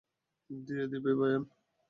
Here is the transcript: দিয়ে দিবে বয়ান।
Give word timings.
দিয়ে 0.49 0.85
দিবে 0.91 1.11
বয়ান। 1.19 1.43